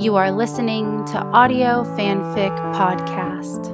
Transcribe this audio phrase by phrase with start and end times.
[0.00, 3.66] You are listening to Audio Fanfic Podcast.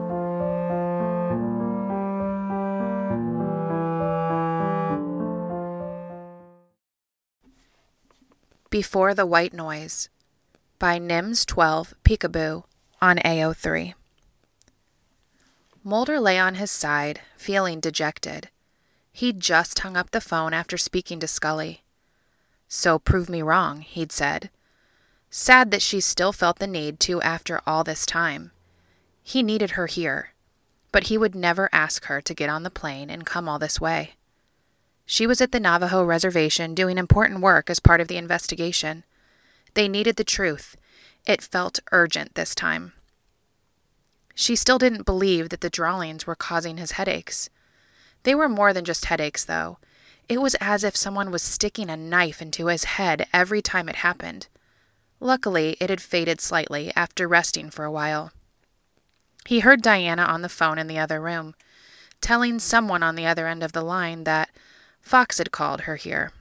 [8.70, 10.08] Before the White Noise
[10.80, 12.64] by Nimz12 Peekaboo
[13.00, 13.94] on AO3.
[15.84, 18.48] Mulder lay on his side, feeling dejected.
[19.12, 21.84] He'd just hung up the phone after speaking to Scully.
[22.66, 24.50] So prove me wrong, he'd said.
[25.30, 28.52] Sad that she still felt the need to after all this time.
[29.22, 30.30] He needed her here,
[30.92, 33.80] but he would never ask her to get on the plane and come all this
[33.80, 34.14] way.
[35.04, 39.04] She was at the Navajo reservation doing important work as part of the investigation.
[39.74, 40.76] They needed the truth.
[41.26, 42.92] It felt urgent this time.
[44.34, 47.50] She still didn't believe that the drawings were causing his headaches.
[48.24, 49.78] They were more than just headaches, though.
[50.28, 53.96] It was as if someone was sticking a knife into his head every time it
[53.96, 54.48] happened.
[55.20, 58.32] Luckily, it had faded slightly after resting for a while.
[59.46, 61.54] He heard Diana on the phone in the other room,
[62.20, 64.50] telling someone on the other end of the line that
[65.00, 66.32] Fox had called her here.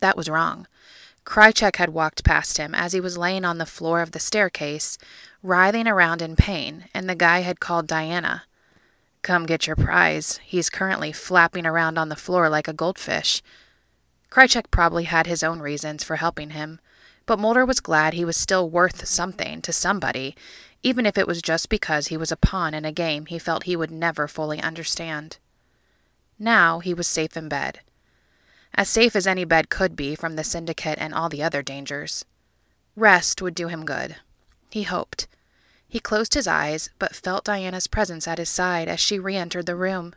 [0.00, 0.66] That was wrong.
[1.24, 4.98] Krychek had walked past him as he was laying on the floor of the staircase,
[5.42, 8.44] writhing around in pain, and the guy had called Diana.
[9.22, 10.40] Come get your prize.
[10.44, 13.42] He's currently flapping around on the floor like a goldfish.
[14.30, 16.80] Krychek probably had his own reasons for helping him,
[17.30, 20.34] but Mulder was glad he was still worth something to somebody,
[20.82, 23.62] even if it was just because he was a pawn in a game he felt
[23.62, 25.38] he would never fully understand.
[26.40, 27.82] Now he was safe in bed.
[28.74, 32.24] As safe as any bed could be from the syndicate and all the other dangers.
[32.96, 34.16] Rest would do him good.
[34.68, 35.28] He hoped.
[35.88, 39.66] He closed his eyes, but felt Diana's presence at his side as she re entered
[39.66, 40.16] the room.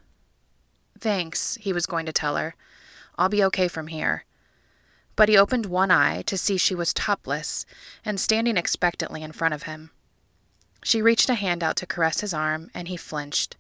[0.98, 2.56] Thanks, he was going to tell her.
[3.20, 4.26] I'll be okay from here.
[5.16, 7.66] But he opened one eye to see she was topless
[8.04, 9.92] and standing expectantly in front of him.
[10.84, 13.56] She reached a hand out to caress his arm, and he flinched.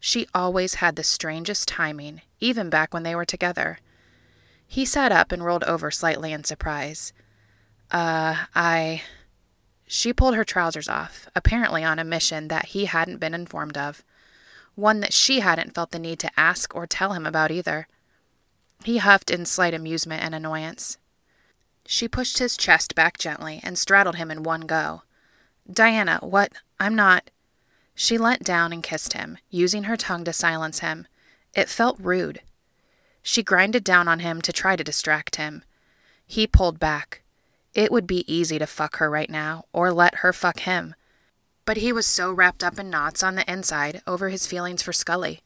[0.00, 3.78] She always had the strangest timing, even back when they were together.
[4.66, 7.12] He sat up and rolled over slightly in surprise.
[7.90, 9.02] Uh, I.
[9.86, 14.02] She pulled her trousers off, apparently on a mission that he hadn't been informed of,
[14.74, 17.86] one that she hadn't felt the need to ask or tell him about either.
[18.84, 20.98] He huffed in slight amusement and annoyance.
[21.86, 25.02] She pushed his chest back gently and straddled him in one go.
[25.70, 26.52] Diana, what?
[26.78, 27.30] I'm not.
[27.94, 31.06] She leant down and kissed him, using her tongue to silence him.
[31.54, 32.42] It felt rude.
[33.22, 35.64] She grinded down on him to try to distract him.
[36.26, 37.22] He pulled back.
[37.74, 40.94] It would be easy to fuck her right now, or let her fuck him.
[41.64, 44.92] But he was so wrapped up in knots on the inside over his feelings for
[44.92, 45.40] Scully.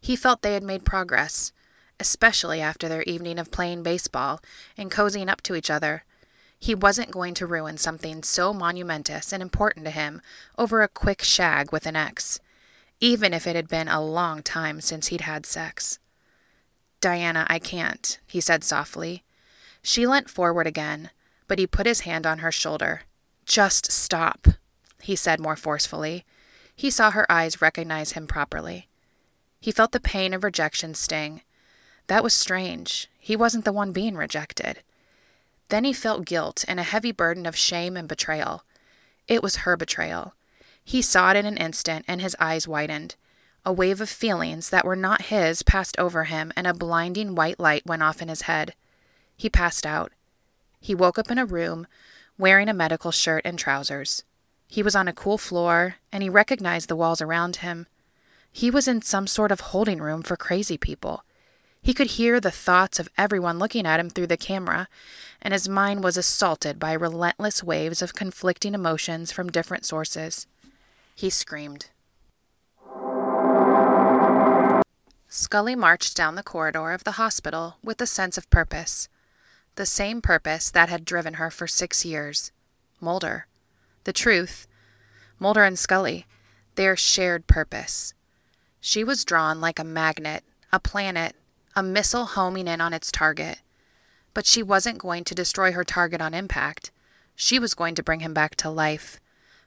[0.00, 1.52] He felt they had made progress,
[2.00, 4.40] especially after their evening of playing baseball
[4.76, 6.04] and cozying up to each other.
[6.58, 10.22] He wasn't going to ruin something so monumentous and important to him
[10.56, 12.40] over a quick shag with an ex,
[13.00, 15.98] even if it had been a long time since he'd had sex.
[17.00, 19.24] Diana, I can't, he said softly.
[19.82, 21.10] She leant forward again,
[21.46, 23.02] but he put his hand on her shoulder.
[23.44, 24.48] Just stop,
[25.02, 26.24] he said more forcefully.
[26.74, 28.88] He saw her eyes recognize him properly.
[29.60, 31.42] He felt the pain of rejection sting.
[32.06, 33.08] That was strange.
[33.18, 34.80] He wasn't the one being rejected.
[35.68, 38.64] Then he felt guilt and a heavy burden of shame and betrayal.
[39.26, 40.34] It was her betrayal.
[40.84, 43.16] He saw it in an instant, and his eyes widened.
[43.64, 47.58] A wave of feelings that were not his passed over him, and a blinding white
[47.58, 48.74] light went off in his head.
[49.36, 50.12] He passed out.
[50.80, 51.86] He woke up in a room,
[52.36, 54.22] wearing a medical shirt and trousers.
[54.68, 57.86] He was on a cool floor, and he recognized the walls around him.
[58.52, 61.23] He was in some sort of holding room for crazy people.
[61.84, 64.88] He could hear the thoughts of everyone looking at him through the camera,
[65.42, 70.46] and his mind was assaulted by relentless waves of conflicting emotions from different sources.
[71.14, 71.90] He screamed.
[75.28, 79.08] Scully marched down the corridor of the hospital with a sense of purpose
[79.76, 82.52] the same purpose that had driven her for six years
[83.00, 83.46] Mulder.
[84.04, 84.66] The truth
[85.38, 86.26] Mulder and Scully,
[86.76, 88.14] their shared purpose.
[88.80, 91.34] She was drawn like a magnet, a planet,
[91.76, 93.58] a missile homing in on its target.
[94.32, 96.90] But she wasn't going to destroy her target on impact.
[97.36, 99.20] She was going to bring him back to life,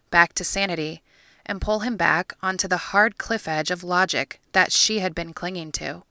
[0.09, 1.01] back to sanity,
[1.45, 5.33] and pull him back onto the hard cliff edge of logic that she had been
[5.33, 6.04] clinging to.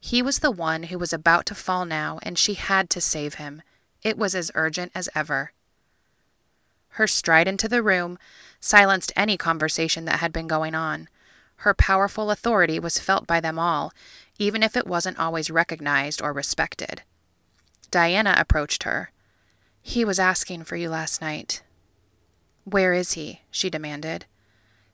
[0.00, 3.34] He was the one who was about to fall now, and she had to save
[3.34, 3.62] him.
[4.02, 5.52] It was as urgent as ever.
[6.94, 8.18] Her stride into the room
[8.60, 11.08] silenced any conversation that had been going on.
[11.56, 13.92] Her powerful authority was felt by them all,
[14.40, 17.02] even if it wasn't always recognized or respected.
[17.90, 19.12] Diana approached her.
[19.82, 21.62] He was asking for you last night.
[22.64, 23.42] Where is he?
[23.50, 24.24] she demanded.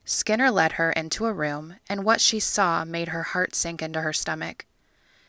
[0.04, 4.00] Skinner led her into a room, and what she saw made her heart sink into
[4.00, 4.66] her stomach.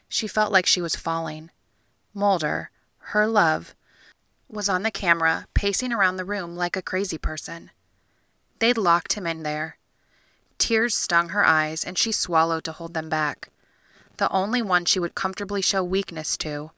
[0.09, 1.51] She felt like she was falling.
[2.13, 2.71] Mulder,
[3.13, 3.75] her love,
[4.49, 7.69] was on the camera, pacing around the room like a crazy person.
[8.57, 9.77] They'd locked him in there.
[10.57, 13.49] Tears stung her eyes, and she swallowed to hold them back.
[14.17, 16.71] The only one she would comfortably show weakness to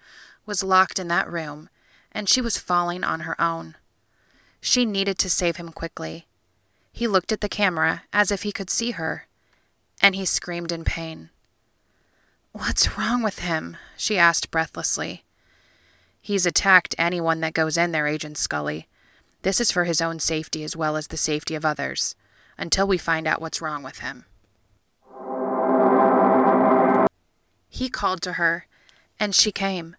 [0.46, 1.70] was locked in that room,
[2.12, 3.76] and she was falling on her own.
[4.62, 6.28] She needed to save him quickly.
[6.92, 9.28] He looked at the camera as if he could see her,
[10.02, 11.30] and he screamed in pain.
[12.52, 13.78] What's wrong with him?
[13.96, 15.24] she asked breathlessly.
[16.22, 18.88] He's attacked anyone that goes in there, Agent Scully.
[19.44, 22.16] This is for his own safety as well as the safety of others,
[22.58, 24.26] until we find out what's wrong with him.
[27.70, 28.66] He called to her,
[29.20, 29.96] and she came.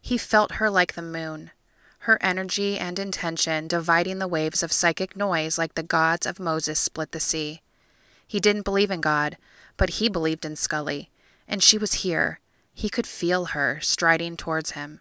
[0.00, 1.50] He felt her like the moon,
[2.00, 6.78] her energy and intention dividing the waves of psychic noise like the gods of Moses
[6.78, 7.62] split the sea.
[8.26, 9.36] He didn't believe in God,
[9.76, 11.10] but he believed in Scully,
[11.48, 12.40] and she was here.
[12.72, 15.00] He could feel her striding towards him.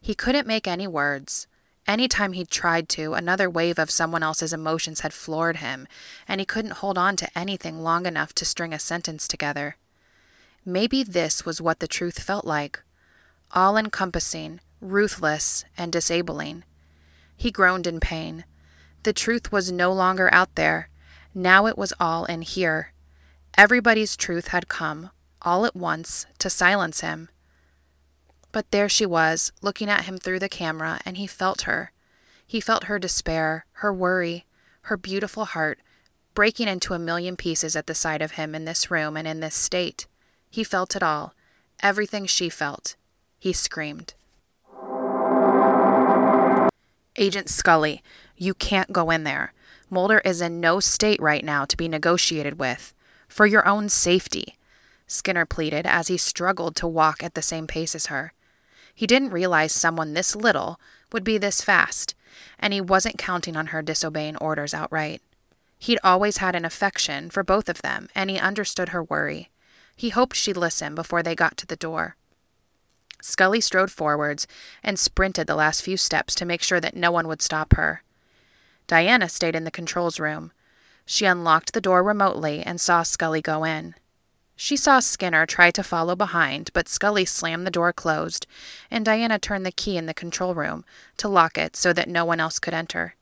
[0.00, 1.46] He couldn't make any words.
[1.86, 5.86] Any time he'd tried to, another wave of someone else's emotions had floored him,
[6.26, 9.76] and he couldn't hold on to anything long enough to string a sentence together.
[10.68, 12.82] Maybe this was what the truth felt like
[13.52, 16.64] all encompassing, ruthless, and disabling.
[17.36, 18.44] He groaned in pain.
[19.04, 20.90] The truth was no longer out there.
[21.32, 22.92] Now it was all in here.
[23.56, 25.10] Everybody's truth had come,
[25.40, 27.28] all at once, to silence him.
[28.50, 31.92] But there she was, looking at him through the camera, and he felt her.
[32.44, 34.44] He felt her despair, her worry,
[34.82, 35.78] her beautiful heart
[36.34, 39.40] breaking into a million pieces at the sight of him in this room and in
[39.40, 40.06] this state.
[40.56, 41.34] He felt it all,
[41.82, 42.96] everything she felt.
[43.38, 44.14] He screamed.
[47.16, 48.02] Agent Scully,
[48.38, 49.52] you can't go in there.
[49.90, 52.94] Mulder is in no state right now to be negotiated with.
[53.28, 54.56] For your own safety,
[55.06, 58.32] Skinner pleaded as he struggled to walk at the same pace as her.
[58.94, 60.80] He didn't realize someone this little
[61.12, 62.14] would be this fast,
[62.58, 65.20] and he wasn't counting on her disobeying orders outright.
[65.78, 69.50] He'd always had an affection for both of them, and he understood her worry.
[69.96, 72.16] He hoped she'd listen before they got to the door.
[73.22, 74.46] Scully strode forwards
[74.82, 78.02] and sprinted the last few steps to make sure that no one would stop her.
[78.86, 80.52] Diana stayed in the controls room.
[81.06, 83.94] She unlocked the door remotely and saw Scully go in.
[84.54, 88.46] She saw Skinner try to follow behind, but Scully slammed the door closed,
[88.90, 90.84] and Diana turned the key in the control room
[91.16, 93.16] to lock it so that no one else could enter.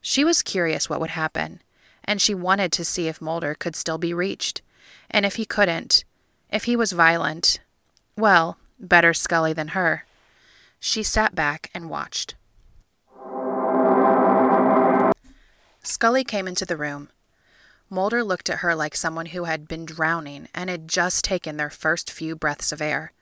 [0.00, 1.62] She was curious what would happen,
[2.04, 4.62] and she wanted to see if Mulder could still be reached,
[5.10, 6.04] and if he couldn't,
[6.54, 7.58] if he was violent,
[8.16, 10.06] well, better Scully than her.
[10.78, 12.36] She sat back and watched.
[15.82, 17.08] Scully came into the room.
[17.90, 21.70] Mulder looked at her like someone who had been drowning and had just taken their
[21.70, 23.12] first few breaths of air.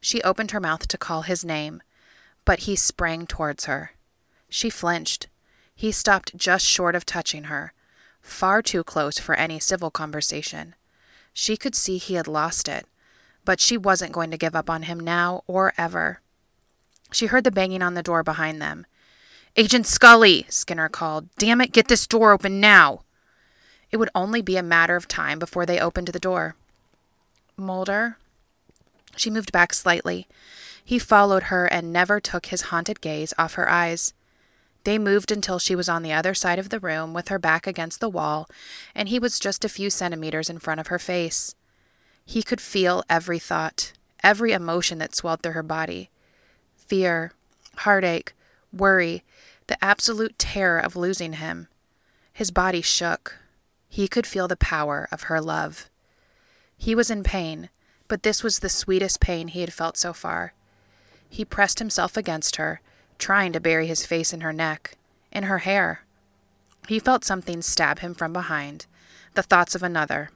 [0.00, 1.82] She opened her mouth to call his name,
[2.44, 3.92] but he sprang towards her.
[4.48, 5.26] She flinched.
[5.74, 7.72] He stopped just short of touching her,
[8.20, 10.76] far too close for any civil conversation.
[11.32, 12.86] She could see he had lost it,
[13.44, 16.20] but she wasn't going to give up on him now or ever.
[17.10, 18.86] She heard the banging on the door behind them.
[19.56, 21.28] Agent Scully, Skinner called.
[21.36, 23.02] Damn it, get this door open now.
[23.90, 26.56] It would only be a matter of time before they opened the door.
[27.56, 28.16] Mulder?
[29.16, 30.26] She moved back slightly.
[30.82, 34.14] He followed her and never took his haunted gaze off her eyes.
[34.84, 37.66] They moved until she was on the other side of the room with her back
[37.66, 38.48] against the wall,
[38.94, 41.54] and he was just a few centimeters in front of her face.
[42.24, 46.10] He could feel every thought, every emotion that swelled through her body
[46.76, 47.32] fear,
[47.78, 48.34] heartache,
[48.72, 49.24] worry,
[49.66, 51.68] the absolute terror of losing him.
[52.32, 53.38] His body shook.
[53.88, 55.88] He could feel the power of her love.
[56.76, 57.70] He was in pain,
[58.08, 60.52] but this was the sweetest pain he had felt so far.
[61.30, 62.82] He pressed himself against her,
[63.18, 64.96] trying to bury his face in her neck,
[65.30, 66.04] in her hair.
[66.88, 68.86] He felt something stab him from behind,
[69.34, 70.30] the thoughts of another.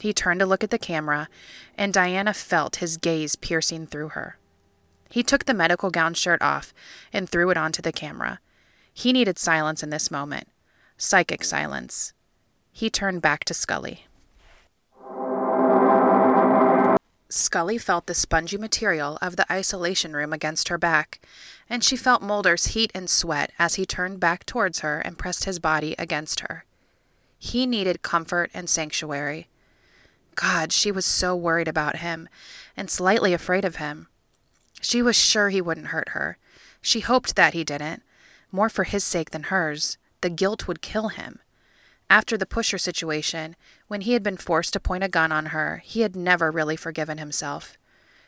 [0.00, 1.28] He turned to look at the camera,
[1.76, 4.38] and Diana felt his gaze piercing through her.
[5.10, 6.72] He took the medical gown shirt off
[7.12, 8.40] and threw it onto the camera.
[8.92, 10.48] He needed silence in this moment
[10.96, 12.12] psychic silence.
[12.72, 14.04] He turned back to Scully.
[17.32, 21.20] Scully felt the spongy material of the isolation room against her back,
[21.68, 25.44] and she felt Mulder's heat and sweat as he turned back towards her and pressed
[25.44, 26.64] his body against her.
[27.38, 29.48] He needed comfort and sanctuary.
[30.34, 32.28] God, she was so worried about him
[32.76, 34.08] and slightly afraid of him.
[34.80, 36.36] She was sure he wouldn't hurt her.
[36.82, 38.02] She hoped that he didn't,
[38.50, 41.38] more for his sake than hers, the guilt would kill him.
[42.10, 43.54] After the pusher situation,
[43.86, 46.74] when he had been forced to point a gun on her, he had never really
[46.74, 47.78] forgiven himself.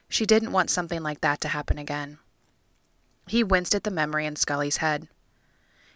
[0.09, 2.19] She didn't want something like that to happen again.
[3.27, 5.09] He winced at the memory in Scully's head.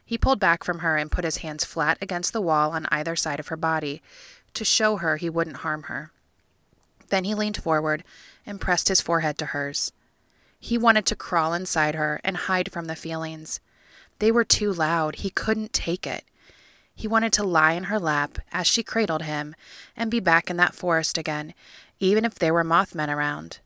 [0.05, 3.14] He pulled back from her and put his hands flat against the wall on either
[3.14, 4.02] side of her body
[4.55, 6.11] to show her he wouldn't harm her.
[7.09, 8.02] Then he leaned forward
[8.45, 9.93] and pressed his forehead to hers.
[10.59, 13.61] He wanted to crawl inside her and hide from the feelings.
[14.19, 15.16] They were too loud.
[15.16, 16.25] He couldn't take it.
[16.96, 19.54] He wanted to lie in her lap as she cradled him
[19.94, 21.52] and be back in that forest again,
[22.00, 23.60] even if there were Mothmen around.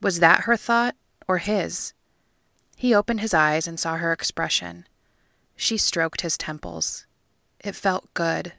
[0.00, 0.96] Was that her thought
[1.28, 1.92] or his?
[2.76, 4.86] He opened his eyes and saw her expression.
[5.54, 7.06] She stroked his temples.
[7.60, 8.54] It felt good.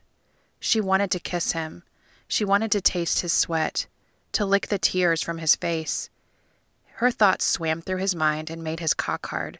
[0.60, 1.84] She wanted to kiss him.
[2.28, 3.88] She wanted to taste his sweat,
[4.32, 6.10] to lick the tears from his face.
[6.98, 9.60] Her thoughts swam through his mind and made his cock hard.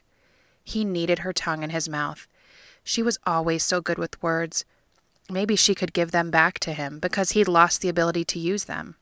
[0.62, 2.26] He needed her tongue in his mouth.
[2.84, 4.64] She was always so good with words.
[5.30, 8.64] Maybe she could give them back to him because he'd lost the ability to use
[8.64, 8.96] them.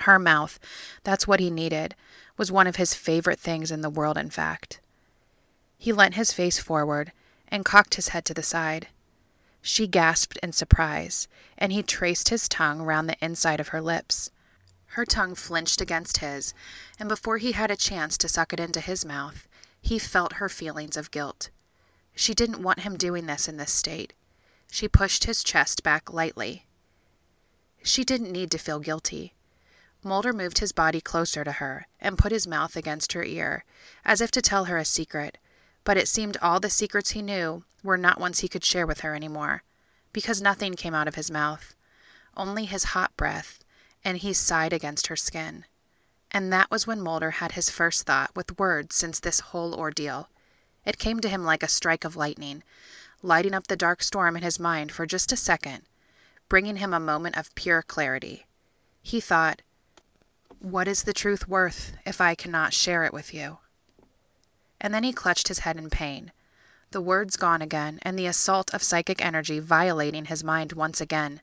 [0.00, 0.58] Her mouth,
[1.04, 1.94] that's what he needed,
[2.38, 4.80] was one of his favorite things in the world, in fact.
[5.76, 7.12] He leant his face forward
[7.48, 8.88] and cocked his head to the side.
[9.60, 14.30] She gasped in surprise, and he traced his tongue round the inside of her lips.
[14.86, 16.54] Her tongue flinched against his,
[16.98, 19.46] and before he had a chance to suck it into his mouth,
[19.80, 21.50] he felt her feelings of guilt.
[22.14, 24.12] She didn't want him doing this in this state.
[24.70, 26.66] She pushed his chest back lightly.
[27.82, 29.34] She didn't need to feel guilty.
[30.04, 33.64] Mulder moved his body closer to her and put his mouth against her ear,
[34.04, 35.38] as if to tell her a secret,
[35.84, 39.00] but it seemed all the secrets he knew were not ones he could share with
[39.00, 39.62] her any more,
[40.12, 41.74] because nothing came out of his mouth,
[42.36, 43.60] only his hot breath,
[44.04, 45.64] and he sighed against her skin.
[46.30, 50.28] And that was when Mulder had his first thought with words since this whole ordeal.
[50.84, 52.62] It came to him like a strike of lightning,
[53.22, 55.82] lighting up the dark storm in his mind for just a second,
[56.48, 58.46] bringing him a moment of pure clarity.
[59.02, 59.62] He thought,
[60.58, 63.58] What is the truth worth if I cannot share it with you?
[64.80, 66.32] And then he clutched his head in pain,
[66.90, 71.40] the words gone again, and the assault of psychic energy violating his mind once again,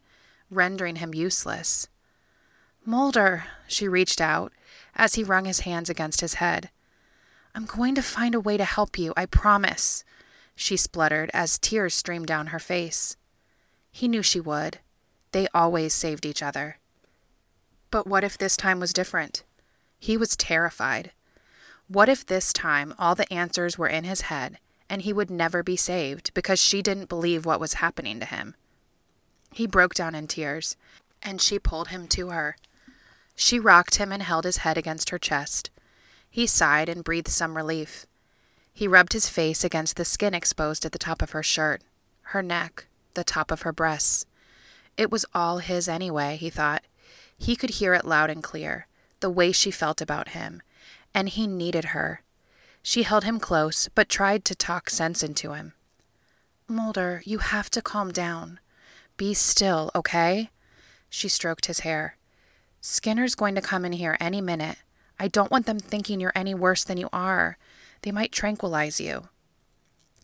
[0.52, 1.88] rendering him useless.
[2.86, 4.54] Mulder, she reached out
[4.96, 6.70] as he wrung his hands against his head.
[7.56, 10.04] I'm going to find a way to help you, I promise,
[10.56, 13.16] she spluttered as tears streamed down her face.
[13.92, 14.80] He knew she would.
[15.32, 16.80] They always saved each other.
[17.92, 19.44] But what if this time was different?
[19.98, 21.12] He was terrified.
[21.88, 25.64] What if this time all the answers were in his head and he would never
[25.64, 28.56] be saved because she didn't believe what was happening to him?
[29.54, 30.78] He broke down in tears,
[31.24, 32.58] and she pulled him to her.
[33.36, 35.70] She rocked him and held his head against her chest.
[36.30, 38.06] He sighed and breathed some relief.
[38.74, 41.82] He rubbed his face against the skin exposed at the top of her shirt,
[42.24, 44.26] her neck, the top of her breasts.
[44.96, 46.84] It was all his anyway, he thought.
[47.38, 48.88] He could hear it loud and clear,
[49.20, 50.62] the way she felt about him,
[51.14, 52.22] and he needed her.
[52.82, 55.74] She held him close, but tried to talk sense into him.
[56.68, 58.60] Mulder, you have to calm down.
[59.18, 60.50] Be still, okay?
[61.10, 62.16] She stroked his hair.
[62.80, 64.78] Skinner's going to come in here any minute.
[65.20, 67.58] I don't want them thinking you're any worse than you are.
[68.04, 69.28] They might tranquilize you.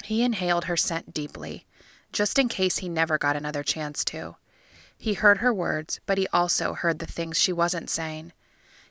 [0.04, 1.66] He inhaled her scent deeply,
[2.14, 4.38] just in case he never got another chance to.
[4.98, 8.32] He heard her words, but he also heard the things she wasn't saying.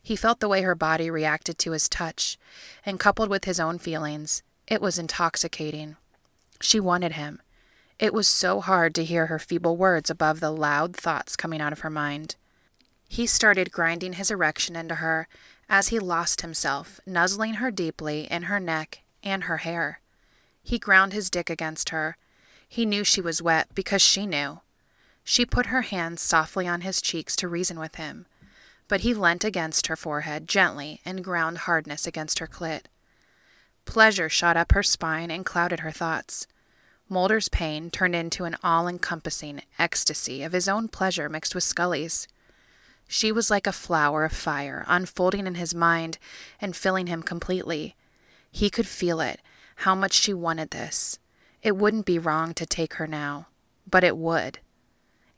[0.02, 2.38] He felt the way her body reacted to his touch,
[2.84, 5.96] and coupled with his own feelings, it was intoxicating.
[6.60, 7.40] She wanted him.
[7.98, 11.72] It was so hard to hear her feeble words above the loud thoughts coming out
[11.72, 12.36] of her mind.
[13.08, 15.28] He started grinding his erection into her
[15.68, 20.00] as he lost himself, nuzzling her deeply in her neck and her hair.
[20.62, 22.16] He ground his dick against her.
[22.68, 24.60] He knew she was wet because she knew.
[25.22, 28.26] She put her hands softly on his cheeks to reason with him,
[28.88, 32.82] but he leant against her forehead gently and ground hardness against her clit.
[33.86, 36.46] Pleasure shot up her spine and clouded her thoughts.
[37.08, 42.26] Mulder's pain turned into an all encompassing ecstasy of his own pleasure mixed with Scully's.
[43.06, 46.18] She was like a flower of fire, unfolding in his mind
[46.60, 47.96] and filling him completely.
[48.50, 49.40] He could feel it,
[49.76, 51.18] how much she wanted this.
[51.62, 53.48] It wouldn't be wrong to take her now,
[53.88, 54.58] but it would.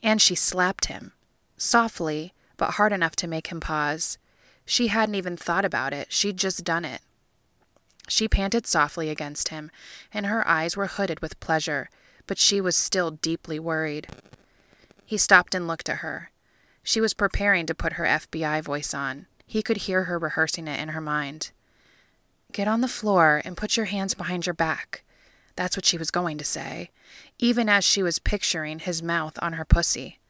[0.02, 1.12] And she slapped him,
[1.56, 4.18] softly, but hard enough to make him pause.
[4.64, 7.00] She hadn't even thought about it, she'd just done it.
[8.08, 9.70] She panted softly against him,
[10.12, 11.90] and her eyes were hooded with pleasure,
[12.26, 14.08] but she was still deeply worried.
[15.04, 16.30] He stopped and looked at her.
[16.86, 19.26] She was preparing to put her FBI voice on.
[19.44, 21.50] He could hear her rehearsing it in her mind.
[22.52, 25.02] Get on the floor and put your hands behind your back.
[25.56, 26.90] That's what she was going to say,
[27.40, 30.20] even as she was picturing his mouth on her pussy.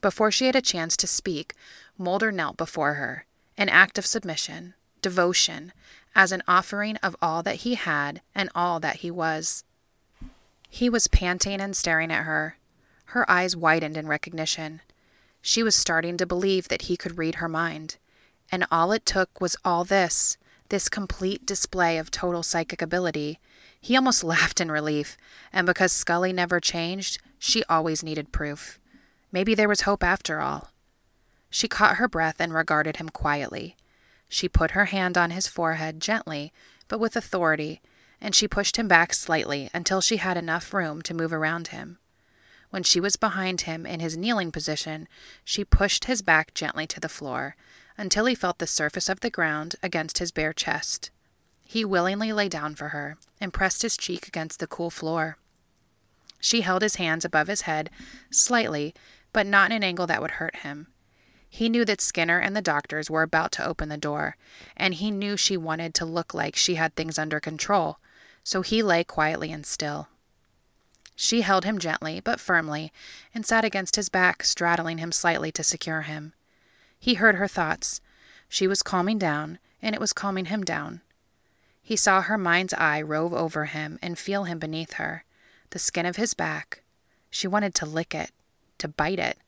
[0.00, 1.54] Before she had a chance to speak,
[1.96, 3.24] Mulder knelt before her,
[3.56, 5.72] an act of submission, devotion,
[6.12, 9.62] as an offering of all that he had and all that he was.
[10.68, 12.56] He was panting and staring at her.
[13.14, 14.80] Her eyes widened in recognition.
[15.48, 17.96] She was starting to believe that he could read her mind.
[18.52, 20.36] And all it took was all this
[20.68, 23.38] this complete display of total psychic ability.
[23.80, 25.16] He almost laughed in relief,
[25.50, 28.78] and because Scully never changed, she always needed proof.
[29.32, 30.70] Maybe there was hope after all.
[31.48, 33.74] She caught her breath and regarded him quietly.
[34.28, 36.52] She put her hand on his forehead gently,
[36.88, 37.80] but with authority,
[38.20, 41.96] and she pushed him back slightly until she had enough room to move around him.
[42.70, 45.08] When she was behind him in his kneeling position,
[45.44, 47.56] she pushed his back gently to the floor
[47.96, 51.10] until he felt the surface of the ground against his bare chest.
[51.64, 55.38] He willingly lay down for her and pressed his cheek against the cool floor.
[56.40, 57.90] She held his hands above his head,
[58.30, 58.94] slightly,
[59.32, 60.88] but not in an angle that would hurt him.
[61.50, 64.36] He knew that Skinner and the doctors were about to open the door,
[64.76, 67.98] and he knew she wanted to look like she had things under control,
[68.44, 70.08] so he lay quietly and still.
[71.20, 72.92] She held him gently but firmly
[73.34, 76.32] and sat against his back, straddling him slightly to secure him.
[76.96, 78.00] He heard her thoughts.
[78.48, 81.00] She was calming down, and it was calming him down.
[81.82, 85.24] He saw her mind's eye rove over him and feel him beneath her,
[85.70, 86.82] the skin of his back.
[87.30, 88.30] She wanted to lick it,
[88.78, 89.38] to bite it,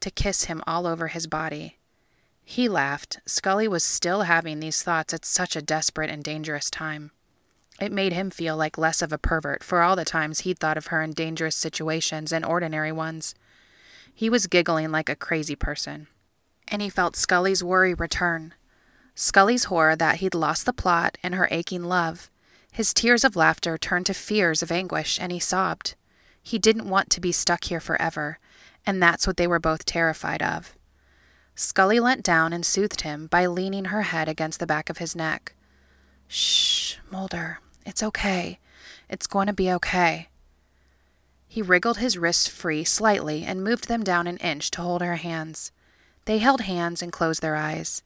[0.00, 1.78] to kiss him all over his body.
[2.44, 3.20] He laughed.
[3.26, 7.12] Scully was still having these thoughts at such a desperate and dangerous time.
[7.82, 10.76] It made him feel like less of a pervert for all the times he'd thought
[10.76, 13.34] of her in dangerous situations and ordinary ones.
[14.14, 16.06] He was giggling like a crazy person.
[16.68, 18.54] And he felt Scully's worry return.
[19.16, 22.30] Scully's horror that he'd lost the plot and her aching love.
[22.70, 25.96] His tears of laughter turned to fears of anguish, and he sobbed.
[26.40, 28.38] He didn't want to be stuck here forever,
[28.86, 30.76] and that's what they were both terrified of.
[31.56, 35.16] Scully leant down and soothed him by leaning her head against the back of his
[35.16, 35.56] neck.
[36.28, 38.58] Shh, Mulder, it's okay.
[39.08, 40.28] It's going to be okay.
[41.48, 45.16] He wriggled his wrists free slightly and moved them down an inch to hold her
[45.16, 45.70] hands.
[46.24, 48.02] They held hands and closed their eyes.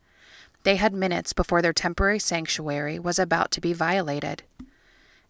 [0.65, 4.43] They had minutes before their temporary sanctuary was about to be violated.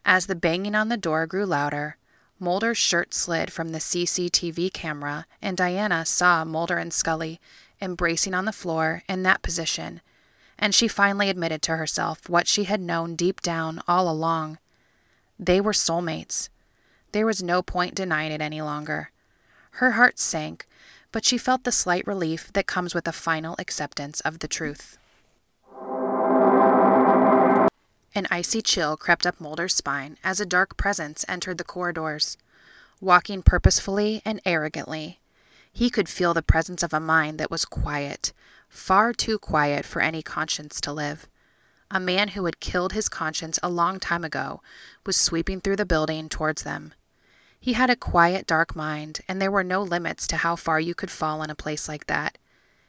[0.04, 1.96] As the banging on the door grew louder,
[2.38, 7.40] Mulder's shirt slid from the CCTV camera, and Diana saw Mulder and Scully
[7.80, 10.00] embracing on the floor in that position,
[10.58, 14.58] and she finally admitted to herself what she had known deep down all along.
[15.38, 16.48] They were soulmates.
[17.12, 19.10] There was no point denying it any longer.
[19.72, 20.66] Her heart sank,
[21.12, 24.98] but she felt the slight relief that comes with a final acceptance of the truth.
[28.14, 32.38] An icy chill crept up Mulder's spine as a dark presence entered the corridors.
[32.98, 35.20] Walking purposefully and arrogantly,
[35.70, 38.32] he could feel the presence of a mind that was quiet,
[38.76, 41.28] far too quiet for any conscience to live.
[41.90, 44.60] A man who had killed his conscience a long time ago
[45.04, 46.92] was sweeping through the building towards them.
[47.58, 50.94] He had a quiet, dark mind, and there were no limits to how far you
[50.94, 52.38] could fall in a place like that.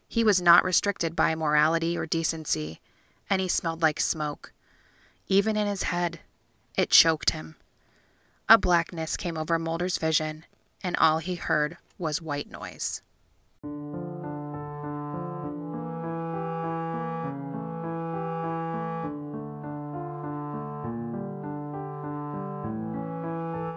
[0.08, 2.80] He was not restricted by morality or decency,
[3.30, 4.52] and he smelled like smoke.
[5.28, 6.20] Even in his head,
[6.78, 7.56] it choked him.
[8.50, 10.46] A blackness came over Mulder's vision,
[10.84, 13.02] and all he heard was white noise.